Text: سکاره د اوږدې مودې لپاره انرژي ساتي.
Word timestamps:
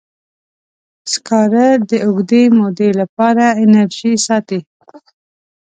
سکاره 1.11 1.67
د 1.89 1.91
اوږدې 2.05 2.43
مودې 2.57 2.89
لپاره 2.99 3.45
انرژي 3.63 4.13
ساتي. 4.25 4.59